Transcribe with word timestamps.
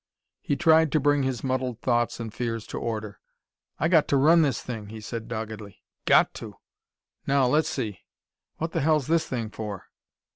He 0.41 0.55
tried 0.55 0.91
to 0.93 0.99
bring 0.99 1.21
his 1.21 1.43
muddled 1.43 1.79
thoughts 1.81 2.19
and 2.19 2.33
fears 2.33 2.65
to 2.73 2.79
order. 2.79 3.19
"I 3.79 3.87
got 3.87 4.07
to 4.07 4.17
run 4.17 4.41
this 4.41 4.59
thing," 4.59 4.87
he 4.87 4.99
said 4.99 5.27
doggedly. 5.27 5.83
"Got 6.05 6.33
to! 6.41 6.55
Now, 7.27 7.45
let's 7.45 7.69
see: 7.69 7.99
what 8.57 8.71
the 8.71 8.81
hell's 8.81 9.05
this 9.05 9.27
thing 9.27 9.51
for?... 9.51 9.89